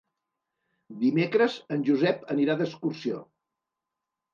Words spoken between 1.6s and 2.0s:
en